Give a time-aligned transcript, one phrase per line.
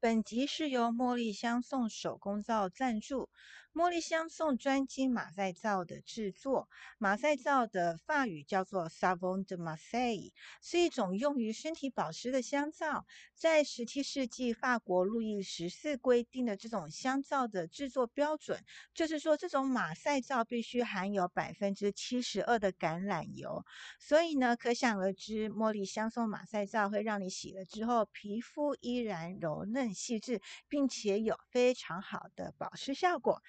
[0.00, 3.30] 本集是由茉莉香颂手工皂赞助。
[3.78, 6.68] 茉莉香颂专精马赛皂的制作，
[6.98, 13.06] 马赛皂的法语叫做 Savon de Marseille，是一种用于身体保湿的香皂。
[13.36, 18.60] 在十七世纪法国路易十四规定的这种香皂的制作标准，
[18.92, 23.64] 就是说这种马赛皂必须含有百分之七十二的橄榄油。
[24.00, 33.40] 所以呢，可想而知，茉莉香颂马赛皂会让你洗了之后皮肤依然柔嫩细致，并且有非常好的保湿效果。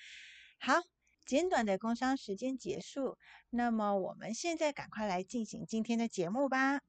[0.61, 0.73] 好，
[1.25, 3.17] 简短的工商时间结束，
[3.49, 6.81] 那么我们现在赶快来进行今天的节目吧。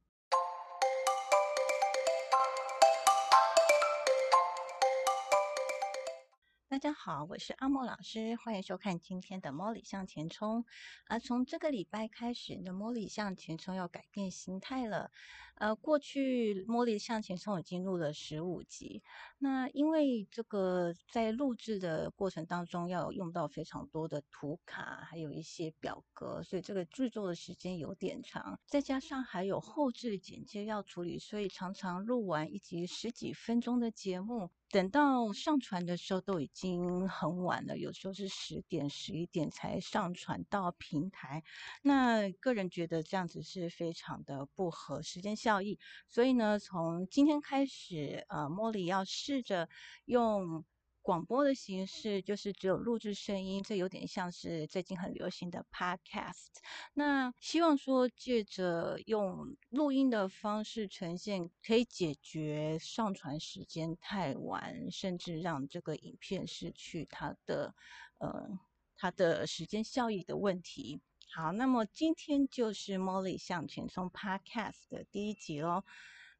[6.69, 10.65] 大家好，我是阿莫老师，欢迎收看今天的《茉莉向前冲》。
[11.05, 15.12] 啊，从这个礼拜开始，的《茉莉向前冲》要改变心态了。
[15.61, 19.03] 呃，过去《茉莉向前冲》已经录了十五集，
[19.39, 34.51] 那因为这个在录制的过程当中要用到非常多的图卡，还有一些表格，所以这个制作的时间有点长，再加上还有后置剪接要处理，所以常常录完一集十几分钟的节目。
[34.73, 41.43] 等到上传的时候都已经很晚了，有时候是十点、十一点才上传到平台。
[41.83, 49.68] 那个人觉得这样子是非常的不合时间效效益，所以呢，从今天开始，呃，茉莉要试着
[50.04, 50.65] 用。
[51.02, 56.52] 广播的形式就是只有录制声音，这有点像是最近很流行的 podcast。
[56.93, 67.75] 那希望说借着用录音的方式呈现，可以解决上传时间太晚，甚至让这个影片失去它的
[68.19, 68.60] 呃
[68.94, 71.00] 它的时间效益的问题。
[71.33, 75.85] 好，那么今天就是 Molly 向前冲 podcast 的第一集喽。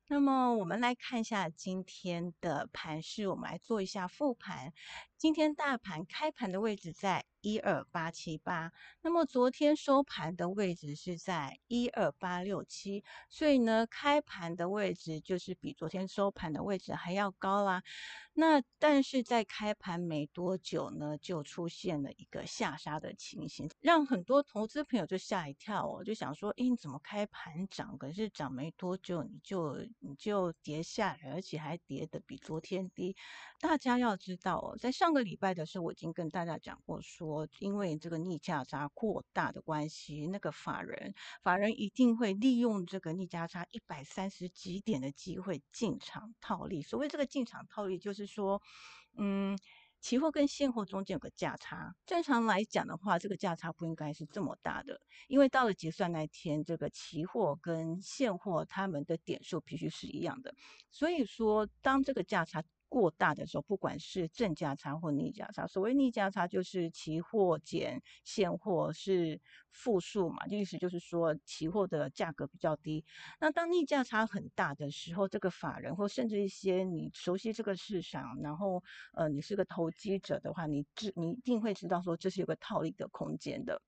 [0.09, 4.73] 那么我们来看一下今天的盘势，我们来做一下复盘。
[5.21, 7.27] 今天大盘开盘的位置在。
[7.43, 8.71] 一二八七八，
[9.01, 17.83] 那么昨天收盘的位置是在一二八六七，所以呢，开盘的位置就是比昨天收盘的位置还要高啦。
[18.35, 33.17] 那但是在开盘没多久呢，就出现了一个下杀的情形，让很多投资朋友就吓一跳哦，就想说，哎，你怎么开盘涨，可是涨没多久你就你就跌下来，而且还跌的比昨天低。
[33.59, 37.49] 大家要知道哦，在上上个礼拜的时候，我已经跟大家讲过说。
[37.59, 41.13] 因为这个逆价差扩大的关系，那个法人
[41.43, 46.81] 法人一定会利用这个逆价差一百三十几点的机会进场套利。
[46.81, 48.63] 所谓这个进场套利，就是说，
[49.19, 49.59] 嗯，
[50.01, 60.55] 期货跟现货中间有个价差，正常来讲的话，这个价差不应该是这么大的，因为到了结算那天，这个期货跟现货他们的点数必须是一样的。
[60.89, 69.41] 所以说，当这个价差过大的时候，不管是正价差或逆价差，所谓逆价差就是期货减现货是
[69.71, 73.05] 负数嘛，意思就是说期货的价格比较低。
[73.41, 78.83] 那当逆价差很大的时候，这个法人或甚至一些你熟悉这个市场，然后
[79.15, 83.81] 呃你是个投机者的话，你知你一定会知道说这是有个套利的空间的。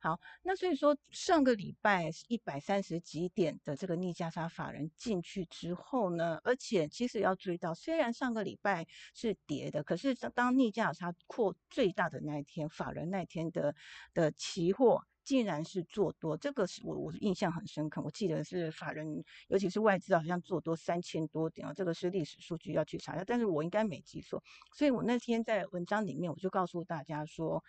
[0.00, 13.74] 好，那所以说上个礼拜一百三十几点的这个逆加差法人进去之后呢，而且其实要注意到，虽然上个礼拜是跌的，可是当逆价差扩最大的那一天，法人那天的
[14.14, 24.40] 的期货竟然是做多，这个是我我印象很深刻，我记得是法人，尤其是外资好像做多三千多点啊，这个是历史数据要去查一下，但是我应该没记错，
[24.76, 27.64] 所以我那天在文章里面我就告诉大家说，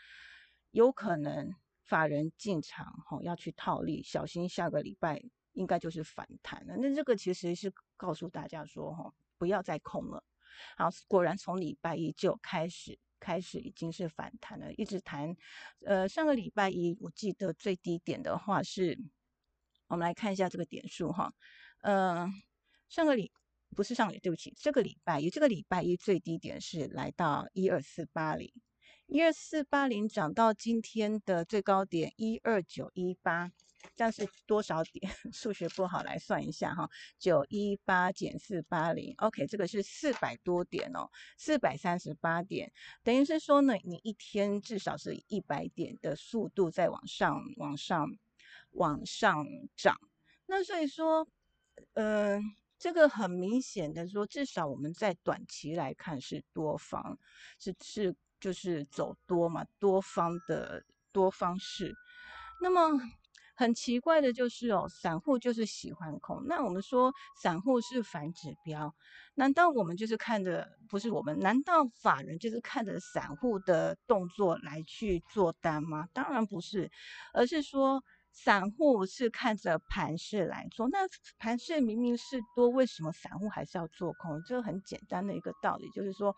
[0.69, 1.55] 有可能。
[1.89, 5.19] 法人进场哈要去套利，小心下个礼拜
[5.53, 6.77] 应该就是反弹了。
[6.77, 10.23] 那这个其实是告诉大家说哈，不要再空了。
[10.77, 15.35] 好，果然从礼拜一就开始开始已经是反弹了，一直弹。
[15.83, 18.95] 呃，上个礼拜一我记得最低点的话是，
[19.87, 21.33] 我们来看一下这个点数哈。
[21.81, 22.31] 呃，
[22.87, 23.31] 上个礼
[23.75, 28.53] 不是上个对不起，这个礼拜一这个礼拜一最低点是来到一二四八零。
[29.11, 33.51] 一二四八零涨到今天的最高点一二九一八，
[33.95, 35.11] 这样是多少点？
[35.33, 36.87] 数学不好，来算一下哈。
[37.17, 42.71] 九一八减四八零，OK，这个是四百多点哦，四百三十八点，
[43.01, 48.15] 等于是说呢，你一天至少是一百点的速度在往上、往上、
[48.73, 49.43] 往上
[49.75, 49.99] 涨。
[50.45, 51.27] 那所以说，
[51.93, 52.39] 呃，
[52.77, 57.17] 这个很明显的说，至少我们在短期来看是多方，
[57.57, 58.15] 是是。
[58.39, 61.93] 就是走多嘛，多方的多方式。
[62.61, 62.99] 那么
[63.55, 66.45] 很奇怪的就是哦，散户就是喜欢空。
[66.45, 68.93] 那我们说散户是反指标，
[69.35, 71.37] 难道我们就是看着不是我们？
[71.39, 76.07] 难道法人就是看着散户的动作来去做单吗？
[76.13, 76.89] 当然不是，
[77.33, 78.01] 而是说
[78.31, 80.87] 散户是看着盘势来做。
[80.87, 80.99] 那
[81.37, 84.41] 盘势明明是多，为什么散户还是要做空？
[84.43, 86.33] 这很简单的一个道理，就是说。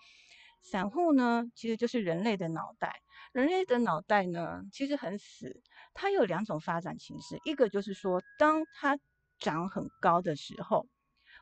[0.62, 3.02] 散户呢，其实就是人类的脑袋。
[3.34, 5.62] 人类的脑袋呢，其实很死。
[5.94, 9.00] 它有两种发展形式，一个就是说，当它
[9.40, 10.88] 涨很高的时候，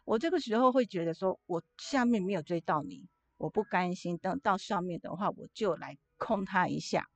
[0.05, 3.07] 我这个时候会觉得说，我下面没有追到你，
[3.37, 4.17] 我不甘心。
[4.17, 7.07] 等到上面的话，我就来空它一下。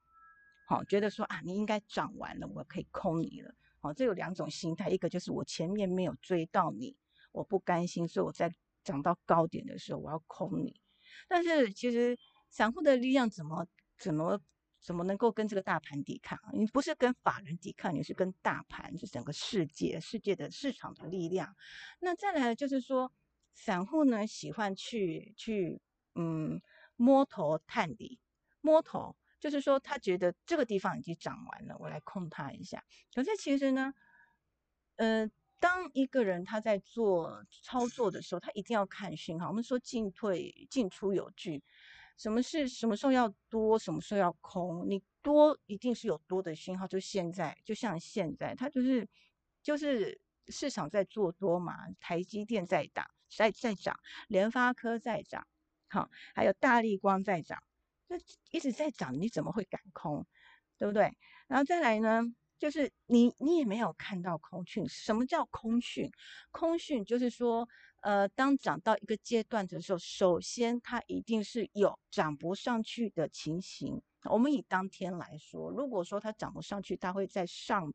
[0.67, 3.53] 好，觉得说啊，你应该涨完了，我可以空你了。
[3.79, 6.95] 好，这有两种心态，一个就是我前面没有追到你，
[7.31, 8.51] 我不甘心，所以我在
[8.83, 10.79] 涨到高点的时候，我要空你。
[11.27, 12.17] 但是其实
[12.49, 13.65] 散户的力量怎么
[13.97, 14.39] 怎么
[14.79, 16.37] 怎么能够跟这个大盘抵抗？
[16.53, 21.55] 你不是跟法人抵抗，你是跟大盘，是整个世界世界的市场的力量。
[21.99, 23.11] 那再来就是说，
[23.53, 25.81] 散户呢喜欢去去
[26.15, 26.61] 嗯
[26.95, 28.19] 摸头探底，
[28.61, 32.83] 摸头就是说他觉得这个地方已经涨完了，我来控它一下。
[33.13, 33.93] 可是其实呢，
[34.97, 35.29] 呃。
[35.63, 39.47] 当一个人他在做操作的时候，他一定要看讯号。
[39.47, 41.63] 我们说进退进出有据，
[42.17, 44.85] 什么是什么时候要多，什么时候要空？
[44.89, 49.07] 你多一定是有多的讯号，就现在，就像现在，它就是
[49.61, 50.19] 就是
[50.49, 55.47] 市场在做多嘛，台积电在涨，在在涨，联发科在涨，
[55.87, 57.63] 好，还有大力光在涨，
[58.09, 58.17] 那
[58.51, 60.27] 一直在涨，你怎么会敢空？
[60.77, 61.15] 对不对？
[61.47, 62.23] 然后再来呢？
[62.63, 64.87] 就是你，你也没有看到空讯。
[64.87, 66.09] 什么叫空讯？
[66.49, 67.67] 空讯就是说，
[67.99, 74.01] 呃，当涨到一个阶段的时候，首先它一定是有涨不上去的情形。
[74.31, 77.93] 我们以当天来说，如果说它涨不上去，它会在上，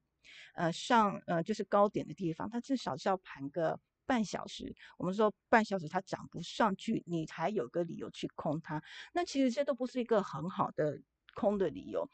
[0.53, 4.77] 呃，上，呃，就是高点的地方，它至少是要盘个半小时。
[4.99, 8.83] 我们说半小时它涨不上去，你才有个理由去空它。
[9.15, 11.01] 那其实这都不是一个很好的
[11.35, 12.07] 空的理由。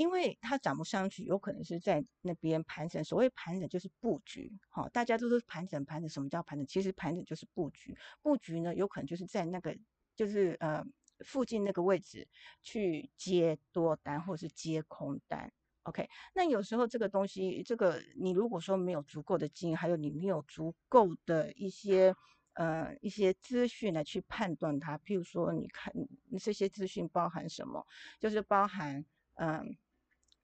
[0.00, 3.04] 因为它涨不上去，有可能是在那边盘整。
[3.04, 6.08] 所谓盘整就是布局，好，大家都是盘整盘整。
[6.08, 6.66] 什么叫盘整？
[6.66, 7.94] 其实盘整就是布局。
[8.22, 9.76] 布局呢，有可能就是在那个
[10.16, 10.82] 就是呃
[11.26, 12.26] 附近那个位置
[12.62, 15.52] 去接多单或者是接空单。
[15.82, 22.16] OK，那有时候这个东西，这个你如果说没有足够的经验，还有你没有足够的一些
[22.54, 25.92] 呃一些资讯来去判断它，譬如说你看
[26.38, 27.86] 这些资讯包含什么，
[28.18, 29.04] 就是包含
[29.34, 29.76] 嗯。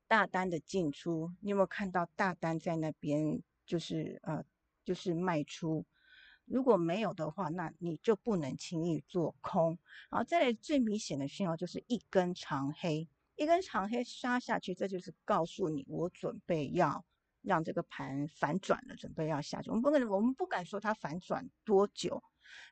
[0.09, 3.43] 大单的进出，你有没有看到大单在那边？
[3.67, 4.45] 就是呃，
[4.85, 5.85] 就是卖出。
[6.45, 9.77] 如果没有的话，那你就不能轻易做空。
[10.09, 17.05] 然后再来最明显的讯号就是一根长黑，一根长黑杀下去，这就是告诉你我准备要
[17.43, 19.71] 让这个盘反转了，准备要下去。
[19.71, 22.23] 我们不能，我们不敢说它反转多久，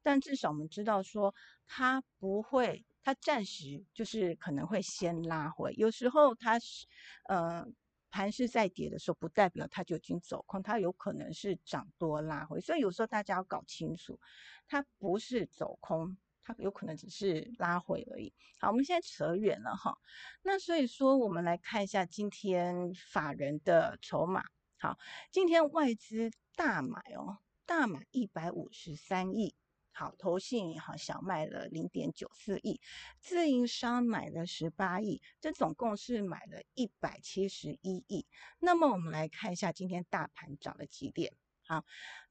[0.04, 1.34] 但至少我们知道说
[1.66, 2.84] 它不会。
[3.04, 6.86] 它暂时就是可能会先拉回，有时候它是，
[7.28, 7.62] 呃，
[8.10, 14.18] 盘是在跌的时候，不代表它就已经走空，它有可能是涨多拉回，所以有时候大家要搞清楚，
[14.66, 18.32] 它不是走空，它有可能只是拉回而已。
[18.58, 19.98] 好，我们现在扯远了哈，
[20.42, 24.42] 那所以说我们来看一下今天法人的筹码，
[24.78, 24.98] 好，
[25.30, 27.36] 今天外资大买哦，
[27.66, 29.54] 大买一百五十三亿。
[29.96, 32.80] 好，投信好小卖了零点九四亿，
[33.20, 38.26] 自营商买了十八亿，这总共是买了一百七十一亿。
[38.58, 41.32] 那么我们来看一下今天大盘涨了几点？
[41.64, 41.84] 好，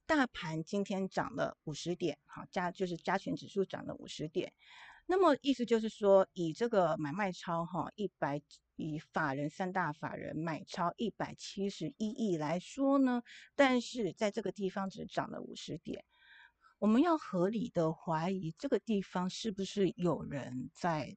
[0.06, 4.52] 大盘今天涨了五十点，好加就是加权指数涨了五十点。
[5.06, 8.42] 那么意思就是说，以这个买卖超哈一百，
[8.76, 13.24] 以法人三大法人买超一百七十一亿来说呢，
[13.56, 16.04] 但是在这个地方只涨了五十点。
[16.80, 21.16] 我们要合理的怀疑这个地方是不是有人在，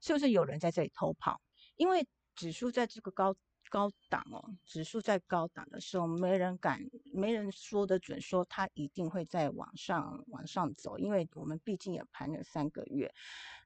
[0.00, 1.40] 是不是有人在这里偷跑？
[1.76, 3.34] 因为指数在这个高
[3.70, 6.80] 高档哦，指数在高档的时候，没人敢，
[7.12, 13.12] 没人说得准说它一定会在往上往上走，因为我们毕竟也盘了三个月。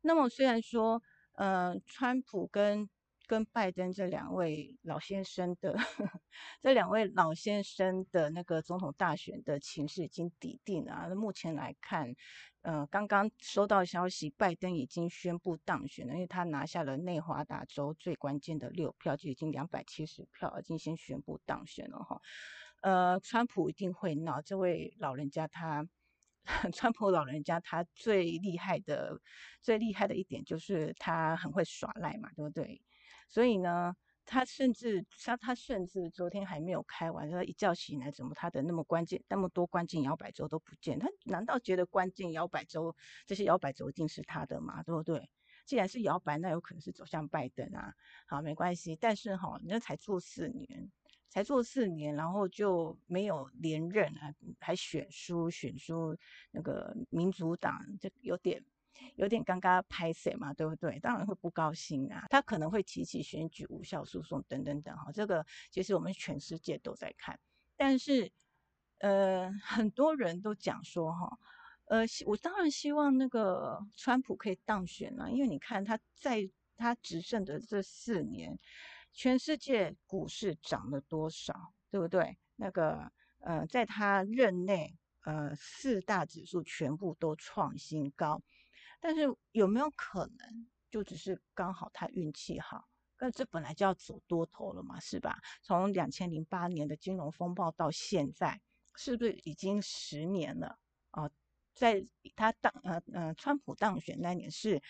[0.03, 1.03] 那么虽然说，
[1.33, 2.89] 呃，川普跟
[3.29, 5.77] 跟拜登这两位老先生的
[6.63, 11.15] 这两位老先生的那个总统大选的情势已经底定了。
[11.15, 12.13] 目前来看，
[12.63, 22.21] 呃，刚刚收到消息，拜登已经宣布当选了，因为他拿下了内华达州最关键的六票，就已经两百七十票，已经先宣布当选了哈。
[22.81, 25.87] 呃，川普一定会闹，这位老人家他。
[26.73, 29.21] 川普老人家他最厉害的
[29.61, 32.81] 最厉害的一点就是他很会耍赖嘛，对不对？
[33.29, 33.95] 所以呢，
[34.25, 40.99] 他甚至他他甚至昨天还没有开完，他一觉醒来，怎么他的那么关键那么多关键摇摆州都不见？
[40.99, 44.83] 他难道觉得关键摇摆州这些摇摆州一定是他的吗？
[44.83, 45.31] 对不对？
[45.67, 47.93] 既然是摇摆，那有可能是走向拜登啊。
[48.27, 48.97] 好，没关系。
[48.97, 50.91] 但是哈，那才做四年，
[51.29, 56.17] 才做四年，然后就没有连任啊，还选输，选输
[56.51, 58.65] 那个民主党，这有点。
[59.17, 60.99] 有点尴尬，拍谁嘛，对不对？
[61.01, 62.27] 当然会不高兴啊。
[62.31, 65.11] 他可能会提起选举无效诉讼等等等哈。
[65.13, 67.39] 这个其实我们全世界都在看，
[67.77, 68.31] 但是
[68.99, 71.39] 呃，很多人都讲说哈，
[71.85, 78.59] 呃，我当然希望那个川普可以当选啊，因为你看他在他执政的这四年，
[79.13, 82.37] 全世界股市涨了多少，对不对？
[82.57, 88.43] 那个呃，在他任内，呃，四大指数全部都创新高。
[89.01, 92.89] 但是有没有可能，就只是刚好他运气好？
[93.21, 95.41] 那这本来就要走多头了嘛，是吧？
[95.63, 98.61] 从两千零八年的金融风暴到现在，
[98.95, 100.79] 是不是已经十年了
[101.11, 101.29] 啊？
[101.75, 104.81] 在他当呃呃川普当选那年是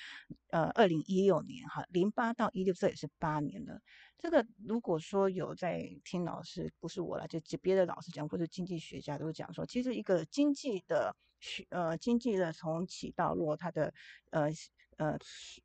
[0.48, 3.80] 呃二零一六年哈，零八到一六这也是八年了。
[4.18, 11.14] 这个如果说有在听老师，不是我了，就别的老师讲或者经济学家都讲说，其实一个经济的。
[11.70, 13.94] 呃，经济的从起到落，它的
[14.30, 14.48] 呃
[14.96, 15.16] 呃，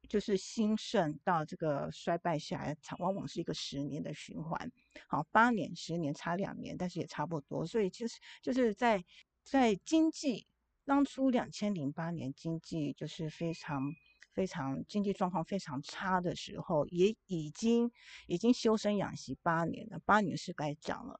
[0.08, 4.72] 就是兴盛到这个衰败下来，往往是一个十年的循环。
[5.08, 7.65] 好，八年、十年差两年，但是也差不多。
[7.65, 9.03] 所以就是就是在
[9.44, 10.46] 在经济
[10.86, 13.96] 当初两千零八年经济就是非常
[14.34, 17.92] 非常经济状况非常差的时候，也已经
[18.27, 21.20] 已经修身养息八年了，八年是该涨了。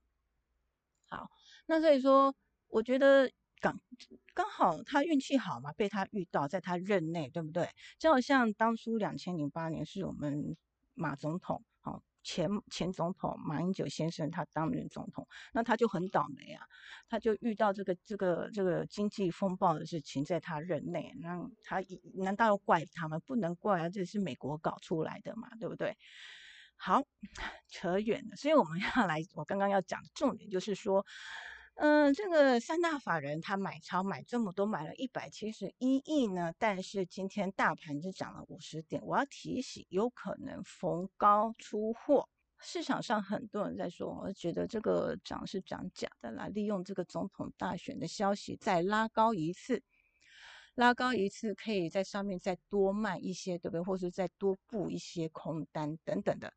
[1.07, 1.31] 好，
[1.65, 2.36] 那所以说，
[2.67, 3.31] 我觉得。
[3.63, 3.79] 刚
[4.34, 7.70] 刚好他运气好嘛，被他遇到，在他任内，对不对？
[7.98, 10.58] 就好像当初两千零八年是我们
[10.96, 16.67] 马总统，好前前总统马英九先生他当任总统，那他就很倒霉啊，
[17.08, 21.82] 他就遇到这个这个这个经济风暴的事情，在他任内，那他
[22.15, 23.17] 难道要怪他们？
[23.25, 25.96] 不能怪啊，这是美国搞出来的嘛，对不对？
[26.75, 27.01] 好，
[27.72, 31.05] 扯远了，所以我们要来，我刚刚要讲的重点就是说。
[31.75, 36.53] 嗯，这个三大法人他买超买这么多，买了一百七十一亿呢。
[36.59, 42.29] 但是今天大盘只涨了五十点，我要提醒，有可能逢高出货。
[42.59, 49.81] 市场上很多人在说，我觉得这个涨是涨假的啦，利用这个总统大选的消息再拉高一次，
[50.75, 53.81] 拉高一次可以在上面再多卖一些，对不对？
[53.81, 56.53] 或是再多布一些空单等等的。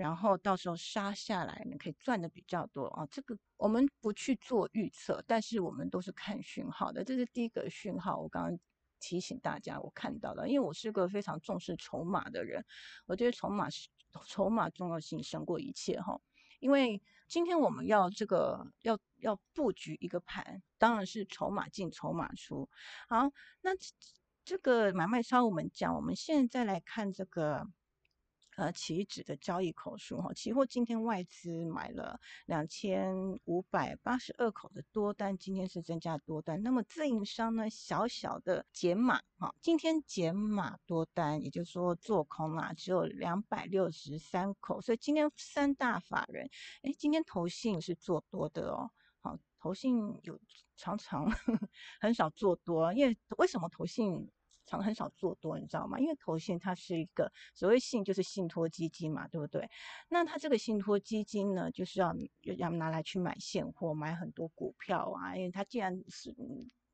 [0.00, 3.06] 然后到时候杀下来，你可以赚的比较多啊。
[3.10, 7.04] 这个我们不去做预测，但是我们都是看讯号的。
[7.04, 8.58] 这是第一个讯号，我刚刚
[8.98, 12.64] 提醒大家，我看到了，因为我是个非常重视筹码的人，
[13.04, 13.90] 我觉得筹码是
[14.26, 16.18] 筹码重要性胜过一切哈。
[16.60, 22.66] 因为今天我们要这个要要布局一个盘，当然是筹码进筹码出。
[23.06, 23.30] 好，
[23.60, 23.72] 那
[24.46, 27.68] 这个买卖超我们讲，我们现在来看这个。
[28.60, 36.62] 呃，期指的交易口数哈，期货今天外资买了两千五百八十二口的多单，今天是增加多单。
[36.62, 44.78] 那么自营商呢，小小的减码哈，今天减码多单，也就是说做空啦，只有两百六十三口。
[44.82, 46.46] 所以今天三大法人，
[46.82, 48.90] 哎，今天投信是做多的哦。
[49.22, 50.38] 好，投信有
[50.76, 51.24] 常常
[51.98, 54.30] 很少做多，因为为什么投信？
[54.70, 55.98] 常很少做多，你知道吗？
[55.98, 59.68] 因为投信它是一个所谓信，就是信托基金嘛，对不对？
[60.08, 62.14] 那它这个信托基金呢，就是要
[62.56, 66.34] 要拿来去买现货，买很多股票啊，因为它既然是。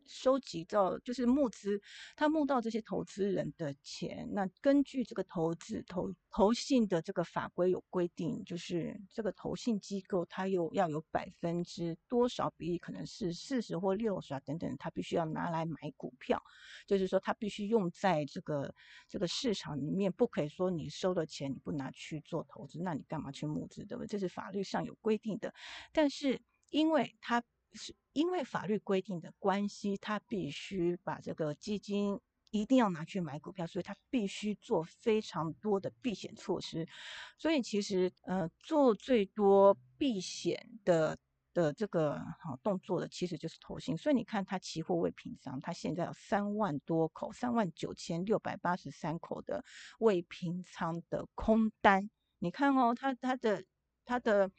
[0.07, 1.81] 收集到就是募资，
[2.15, 4.29] 他募到这些投资人的钱。
[4.33, 16.43] 那根据这个投资投投信的这个法规有规定，就是这个投信机构它又要有百分之多少比例，可能是四十或六十啊等等，它必须要拿来买股票。
[16.87, 18.75] 就是说，它必须用在这个
[19.09, 24.07] 这个市场里面，不可以说你收了钱你不拿去做投资，那你干嘛去募资，对不对？
[24.07, 25.53] 这是法律上有规定的。
[25.93, 27.43] 但是因为它
[27.73, 32.19] 是因为法律规定的关系，他必须把这个基金
[32.51, 36.89] 一定要拿去买股票，所以他必须做非常多的避险措施。
[37.37, 41.19] 所以其实呃，做最多避险的
[41.53, 43.97] 的这个好动作的，其实就是投信。
[43.97, 49.63] 所以你看，它期货未平仓，它现在有三万多口，三万九千六百八十三口的
[49.99, 52.09] 未平仓的空单。
[52.39, 53.63] 你看哦，它它的
[54.05, 54.51] 它的。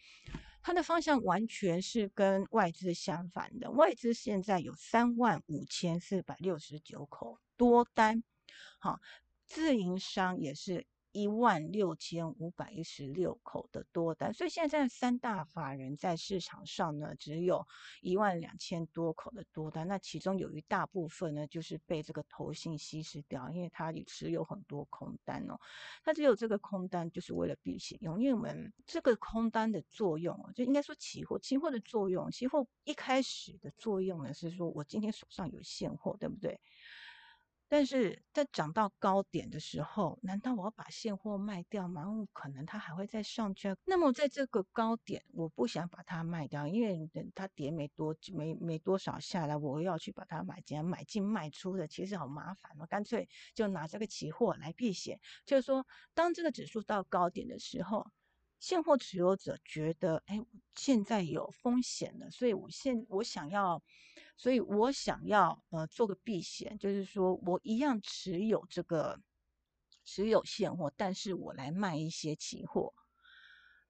[0.67, 8.21] 它的方向完全是跟外资相反的，外资现在有三万五千四百六十九口多单，
[8.77, 8.99] 好，
[9.45, 10.85] 自营商也是
[11.17, 17.65] 一万六千五百一十六口的多单，所以现在三大法人在市场上呢，只有
[18.01, 25.59] 一万两千多口的多单，那其中有一大部分呢，就是被这个投信稀释掉，因为它也持有很多空单哦，
[26.03, 36.59] 它只有这个空单就是为了避险用，因为我们这个空单的作用哦，就应该说期货，期货的作用，期货一开始的作用呢是说我今天手上有现货，对不对？
[37.69, 42.05] 但是在涨到高点的时候，难道我要把现货卖掉吗？
[42.33, 43.75] 可能它还会再上去。
[43.85, 52.85] 那么在这个高点，我不想把它卖掉，因为它跌没多没没多少下来，我要去把它买进，买进卖出的其实好麻烦嘛。
[52.85, 55.19] 干脆就拿这个期货来避险。
[55.45, 58.07] 就是说，当这个指数到高点的时候，
[58.59, 60.45] 现货持有者觉得，哎，
[60.75, 63.81] 现在有风险了，所以我现我想要。
[64.39, 69.19] 所以我想要呃做个避险，就是说我一样持有这个
[70.05, 72.93] 持有现货，但是我来卖一些期货。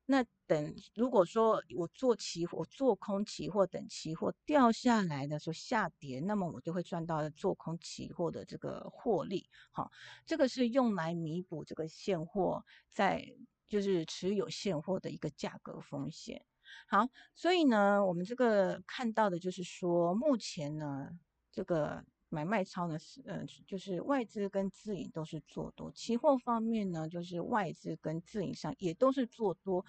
[0.05, 9.49] 那等如果说我做期货，做空期货，等期货掉下来的时候下跌，那么我就会赚到做空期货的这个获利。
[9.71, 9.91] 好，
[10.25, 13.35] 这个是用来弥补这个现货在
[13.67, 16.45] 就是持有现货的一个价格风险。
[16.87, 21.09] 好，所以呢，我们这个看到的就是说，目前呢，
[21.51, 29.85] 这个买卖超呢是，呃，就是外资跟自营都是做多，期货方面呢，就是外资跟自营上也都是做多，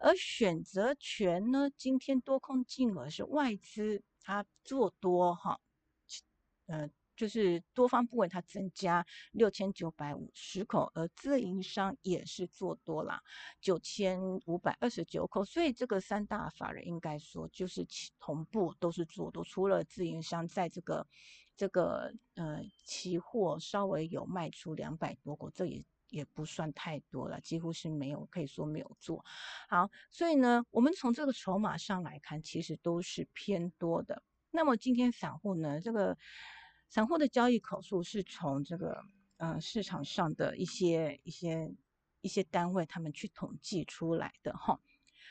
[0.00, 5.60] 而选择权呢，今天多空净额是外资它做多哈，
[6.66, 6.90] 呃。
[7.16, 13.18] 就是多方部位它增加六千九百五十口，而自营商也是做多了
[13.60, 17.86] 九千五百二十九口，所以这个三大法人应该说就是
[18.18, 21.06] 同步都是做多，除了自营商在这个
[21.56, 29.24] 这个呃期货稍微有卖出两百多口，这也也不算太多了，几乎是没有，可以说没有做
[29.70, 29.90] 好。
[30.10, 34.22] 所以呢，我们从这个筹码上来看，其实都是偏多的。
[34.50, 36.18] 那么今天散户呢，这个。
[36.88, 39.04] 散户的交易口数是从这个
[39.38, 41.74] 呃市场上的一些一些
[42.20, 44.80] 一些单位他们去统计出来的哈。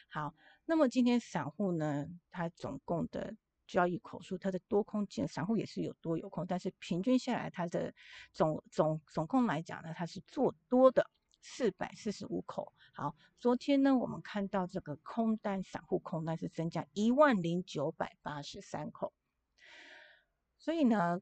[0.09, 7.93] 好，那么今天散户呢，它总共的交易口数，它的多空间，散户也是有多有空，但是平均下来，它的
[8.31, 11.09] 总总总共来讲呢，它是做多的
[11.41, 12.73] 四百四十五口。
[12.93, 19.13] 好，昨天呢，我们看到这个空单，散户空单是增加一万零九百八十三口，
[20.59, 21.21] 所以呢。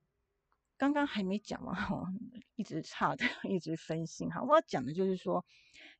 [0.78, 2.08] 刚刚还没讲完哦，
[2.56, 4.42] 一直差的， 一直分心哈。
[4.44, 5.46] 我要讲的就是说，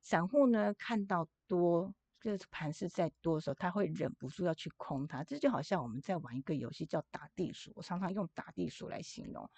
[0.00, 5.22] 散户呢看到多，就是盘势在多的时候，他会忍不住要去空它。
[5.24, 9.48] 这就好像我们在玩一个游戏叫打地鼠，我常常用打地鼠来形容。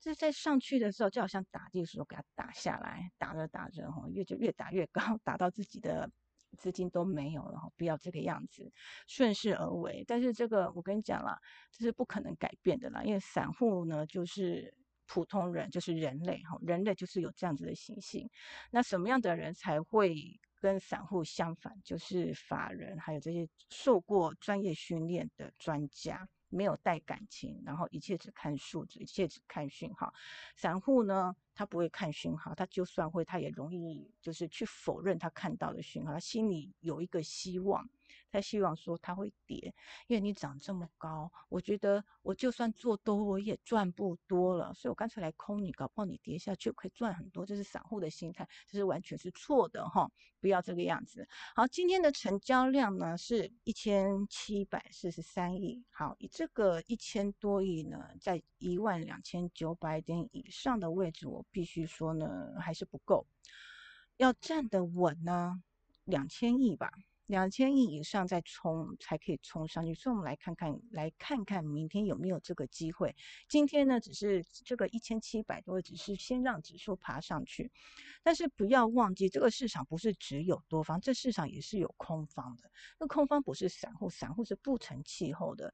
[0.00, 6.10] 就是在上去的时候，就好像打地鼠，给它打下来，打着打着哈，越就越打越高， 打到自己的
[6.56, 7.68] 资金都没有了哈。
[7.76, 8.70] 不要这个样子，
[9.06, 10.04] 顺势而为。
[10.06, 11.38] 但是这个我跟你讲了，
[11.70, 14.74] 这是不可能改变的啦，因为散户呢就是
[15.06, 18.28] 普通人，就是人类哈，人类就是有这样子的习性。
[18.70, 20.14] 那什么样的人才会
[20.60, 21.72] 跟散户相反？
[21.82, 26.28] 就是法人，还有这些受过专业训练的专家。
[26.50, 30.12] 没有带感情，然后一切只看数字，一切只看讯号。
[30.56, 37.88] 散户呢，他不会看讯号，他就算会，他也容易就是去否认他看到的讯号，他心里有一个希望。
[38.30, 39.74] 他希望说他会跌，
[40.06, 47.44] 因为你涨这么高，我觉得我就算做多我也赚不多了，所以我干脆来空你，搞不好你跌下去可以赚很多。
[47.44, 51.26] 这是散户的心态，这是完全是错的哈，不要这个样子。
[51.54, 63.26] 好，今天的成交量呢是一千七百四十三亿，好，以这个一千多亿呢，在一万两千九百点以上的位置，我必须说呢还是不够，
[64.16, 65.62] 要站得稳呢，
[66.04, 66.92] 两千亿吧。
[67.30, 73.14] 两千亿以上再冲才可以冲上去，所以我们来看看，来看看明天有没有这个机会。
[73.48, 77.70] 今天呢，只是这个一千七百多，只是先让指数爬上去，
[78.24, 82.68] 但是不要忘记，这个市场不是只有多方，这市场也是有空方的。
[82.98, 85.72] 那空方不是散户，散户是不成气候的。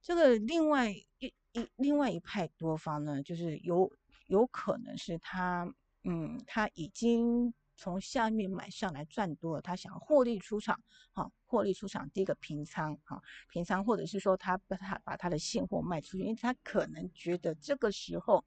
[0.00, 3.90] 这个另外一一另外一派多方呢，就是有
[4.28, 5.68] 有可能是他，
[6.04, 7.52] 嗯，他已经。
[7.76, 18.44] 从下面买上来赚多了，他想获利出场，好，获利出场，第一个平仓，好，平仓，或者是说他把他把他的现货卖出去，因为他可能觉得这个时候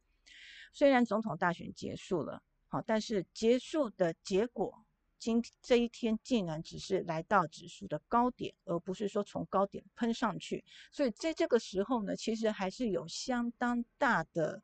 [0.73, 4.83] 虽然总统大选结束了，好，但是结束的结果，
[5.19, 14.63] 今这一天竟然只是来到指数的高点，而不是说从高点喷上去，所以在这个时候呢，其实还是有相当大的。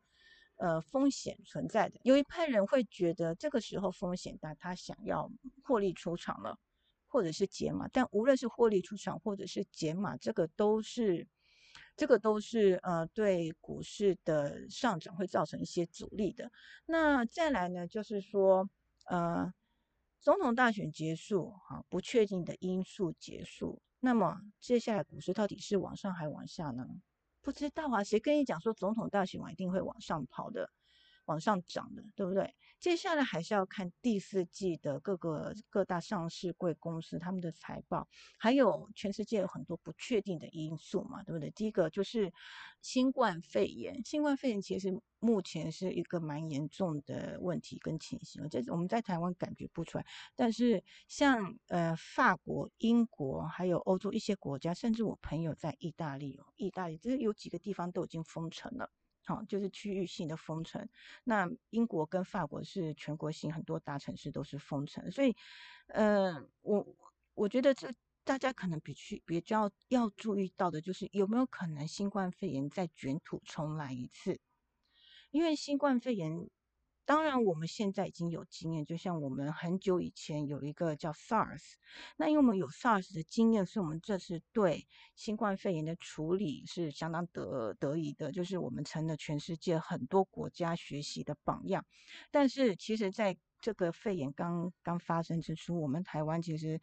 [0.56, 1.98] 呃风险存在的。
[2.02, 5.30] 有一派人会觉得这个时候风险大，他想要
[5.62, 6.58] 获利出场了，
[7.06, 7.88] 或者是解码。
[7.92, 11.26] 但无论是获利出场或者是解码，这个都是
[11.96, 16.50] 这个都是呃对股市的上涨会造成一些阻力的。
[16.84, 18.68] 那再来呢，就是说
[19.06, 19.52] 呃。
[20.18, 23.80] 总统大选结束，哈，不确定的因素结束。
[24.00, 26.84] 那么接下来股市到底是往上还往下呢？
[27.46, 30.68] 不知道啊，谁跟你讲说总统大选完一定会往上跑的，
[31.26, 32.52] 往上涨的，对不对？
[32.86, 38.06] 接下来还是要看第四季的各个各大上市贵公司他们的财报，
[38.38, 41.50] 还有全世界有很多不确定的因素嘛，对不对？
[41.50, 42.32] 第一个就是
[42.80, 58.88] 新冠肺炎，新冠肺炎其实目前是一个蛮严重的问题跟情形，这我们在台湾感觉不出来，但是像呃法国、英国还有欧洲一些国家，甚至我朋友在意大利哦，意大利就是有几个地方都已经封城了。
[59.26, 60.88] 好，就是区域性的封城。
[61.24, 65.10] 那英国跟法国是全国性，很多大城市都是封城。
[65.10, 65.36] 所以，
[65.88, 66.96] 呃，我
[67.34, 67.92] 我觉得这
[68.24, 74.40] 大家可能比去比较要注意到的，就是有没有可能新冠肺炎再卷土重来一次？
[75.30, 76.48] 因为新冠肺炎。
[77.06, 81.74] 当然，我们现在已经有经验，就像我们很久以前有一个叫 SARS，
[82.16, 91.86] 那因为我们有 SARS 的经验，所以我们这次对新冠肺炎的处理是相当得得意的，就是我们成了全世界很多国家学习的榜样。
[92.32, 96.80] 但是，其实在这个肺炎刚刚发生之初，我们台湾其实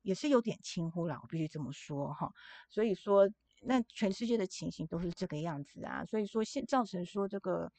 [0.00, 2.32] 也是有点轻忽了，我必须这么说哈。
[2.70, 3.28] 所以说，
[3.60, 7.70] 那全世界的情形都是这个样子啊，所以说现造成说这个。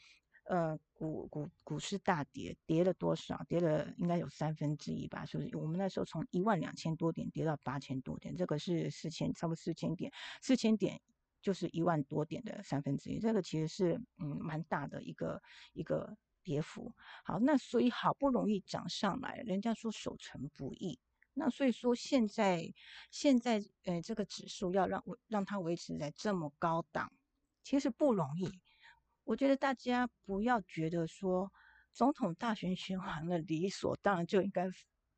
[0.48, 3.44] 呃，股股股市大跌，跌了多少？
[3.50, 5.58] 跌了应该有三分之一吧，是不是？
[5.58, 10.10] 我们那时候从一万两千多点跌到八千多点，这个是四千，差不多四千点，
[10.42, 11.02] 四千点
[11.42, 15.42] 就是一万多点的三分之一，这个其实是嗯蛮大的一个
[15.74, 16.94] 一个跌幅。
[17.26, 20.98] 好，那所以好不容易涨上来，人家说守成不易，
[21.34, 22.74] 那所以说现在
[23.12, 27.12] 现在呃这个指数要让让它维持在这么高档，
[27.64, 28.62] 其实不容易。
[29.28, 31.52] 我觉得大家不要觉得说
[31.92, 34.70] 总统大选选完了，理所当然就应该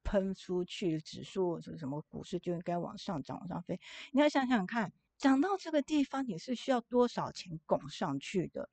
[0.04, 3.80] 喷出去，指数什么什么股市就应该往上涨、往上飞。
[4.12, 8.68] 你要想想看，涨到这个地方，你是需要多少钱拱上去的？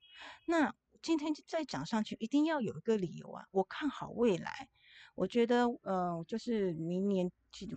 [0.47, 0.73] 那
[1.03, 3.45] 今天再涨上去，一定要有一个理由啊！
[3.51, 4.67] 我看好未来，
[5.13, 7.31] 我觉得，呃，就是明年，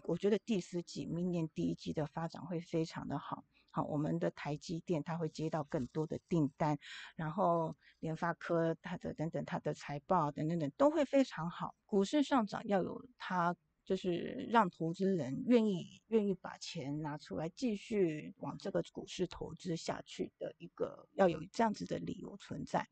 [0.05, 3.45] 我觉得第四季、明年第一季的发展会非常的好。
[3.71, 6.79] 好，我们的台积电它会接到更多的订单，
[7.17, 11.75] 然后联发科它的等等它的财报等等等都会非常好。
[11.87, 13.55] 股市上涨要有它，
[13.85, 22.89] 就是让投资人愿意愿意把钱拿出来继续往这个股市投资下去的一个要有这样子的理由存在。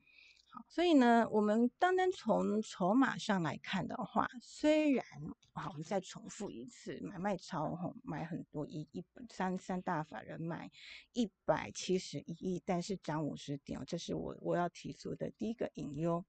[0.50, 5.04] 好，所以呢，我们单单从筹码上来看的话，虽然
[5.52, 10.70] 好，我们再重复一次，买卖超吼买很多一一三三大法人买
[11.12, 16.24] 一百七十一亿，但是涨五十点，这是我我要提出的第一个隐忧。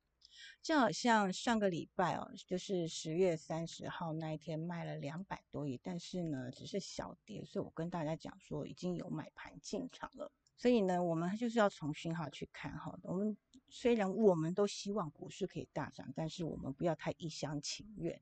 [0.61, 10.31] 就好像上个礼拜哦，就是十月三十号那一天卖了两百多亿，但是呢，只是小跌，所以我跟大家讲说已经有买盘进场了。
[10.55, 12.97] 所以呢，我们就是要从讯号去看哈。
[13.03, 13.35] 我们
[13.69, 18.21] 虽然我们都希望股市可以大涨，但是我们不要太一厢情愿。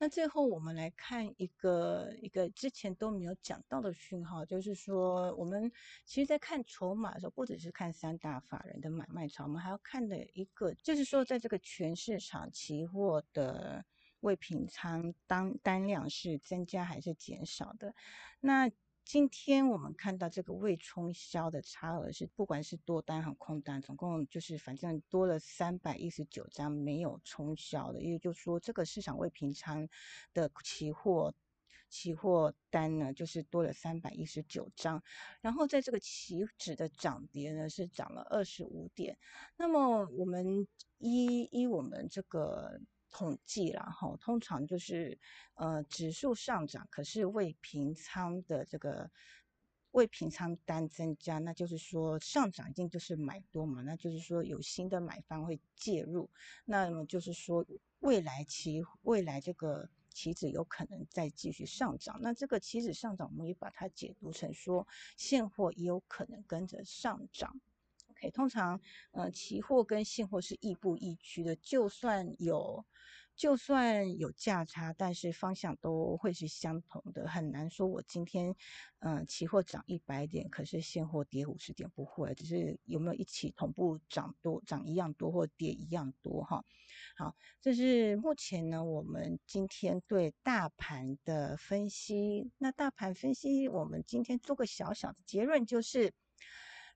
[0.00, 5.72] 那最后我们来看一个一个之前都没有讲到的讯号，就是说我们
[6.04, 13.84] 其实，在看筹码的时候，不只是看三大法人的买卖潮，我们还要看的一个，就是说在这个全市场期货的
[14.20, 17.92] 未平仓单单量是增加还是减少的。
[18.38, 18.70] 那
[19.08, 29.88] 今天我们看到这个未冲销的差额是，不管是多单和空单，总共就是反正多了三百一十九张没有冲销的，也就是说这个市场未平仓
[30.34, 31.34] 的期货
[31.88, 35.02] 期货单呢，就是多了三百一十九张。
[35.40, 39.16] 然后在这个期指的涨跌呢，是涨了二十五点。
[39.56, 40.68] 那么我们
[40.98, 42.78] 依依我们这个。
[43.18, 45.18] 统计然后通常就是
[45.54, 49.10] 呃指数上涨，可是未平仓的这个
[49.90, 56.30] 未平仓单增加，那就是说上涨一定就是买多嘛，那就是说有新的买方会介入，
[56.64, 57.66] 那么就是说
[57.98, 67.60] 未来期未来这个期指有可能再继续上涨，那这个期指上涨，我们也把它解读成说现货也有可能跟着上涨。
[68.18, 68.80] OK，通常
[69.12, 72.84] 呃期货跟现货是亦步亦趋的，就算有。
[73.36, 78.52] 就算有价差，但是方向都会是相同的，很难说我今天
[78.98, 86.64] 嗯期货涨一百点，可是现货跌五十点不会，只是有没有一起同步涨多涨一样多或跌一样多哈。
[87.16, 92.50] 好，这是目前呢我们今天对大盘的分析。
[92.58, 96.12] 那大盘分析，我们今天做个小小的结论就是。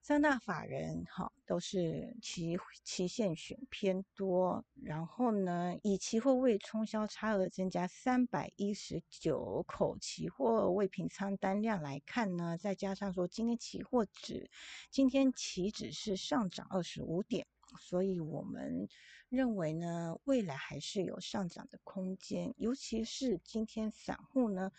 [0.05, 14.49] 三大法人哈都是期期限选偏多，然后呢，以期货未冲销差额增加三百一十九口期货未平仓单量来看呢，再加上说今天期货指
[14.89, 17.47] 今天期指是上涨二十五点，
[17.79, 18.89] 所以我们
[19.29, 24.73] 认为呢，未来还是有上涨的空间，尤其是今天散户呢，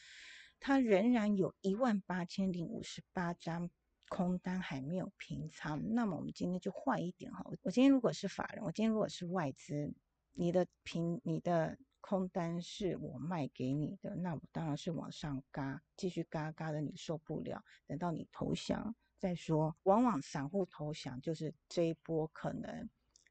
[0.60, 3.70] 它仍然有一万八千零五十八张。
[4.08, 7.44] 空单还没有平仓，那么我们今天就坏一点哈。
[7.62, 9.92] 我今天如果是法人，我今天如果是外资，
[10.32, 19.74] 你的平你的空单是我卖给你的，那我当然是往上嘎，继续嘎嘎的，你受不了，等到你投降再说。
[19.84, 22.90] 往往散户投降就是这一波可能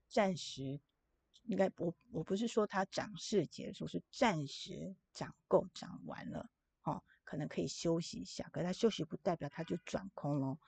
[0.10, 0.82] 暂时，
[1.44, 6.50] 应该我我不是说它涨势结束，是暂时涨够涨完了。
[7.34, 10.60] 可能可以休息一下，可是它休息不代表他就转空喽。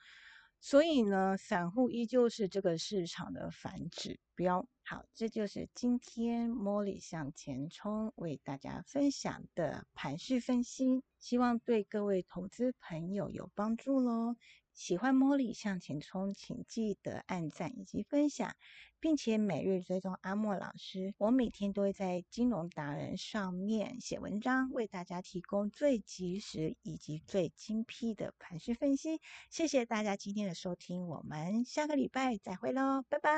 [0.58, 4.66] 所以呢，散户依旧是这个市场的反指标。
[4.84, 14.34] 好，这就是今天茉莉向前冲为大家分享的盘势分析，希望对各位投资朋友有帮助喽。
[14.76, 18.54] 喜欢茉莉向前冲，请记得按赞以及分享。
[18.98, 29.20] 并且每日追踪阿莫老师，我每天都会在金融达人上面写文章，为大家提供最及时以及最精辟的盘势分析。
[29.50, 33.36] 谢谢大家今天的收听，我们下个礼拜再会喽，拜拜。